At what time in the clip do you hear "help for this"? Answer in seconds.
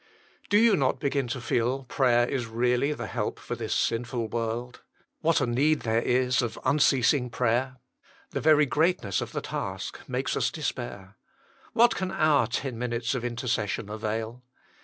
3.05-3.71